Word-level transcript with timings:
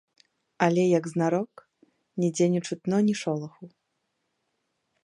Але, 0.67 0.85
як 0.99 1.05
знарок, 1.13 1.51
нідзе 2.25 2.45
не 2.55 2.61
чутно 2.69 2.97
ні 3.11 3.15
шолаху. 3.21 3.65